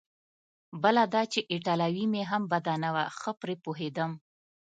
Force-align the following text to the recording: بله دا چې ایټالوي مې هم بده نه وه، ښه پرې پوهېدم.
بله 0.83 1.03
دا 1.13 1.21
چې 1.31 1.39
ایټالوي 1.53 2.05
مې 2.11 2.23
هم 2.31 2.43
بده 2.53 2.73
نه 2.83 2.89
وه، 2.95 3.03
ښه 3.19 3.31
پرې 3.41 3.55
پوهېدم. 3.63 4.11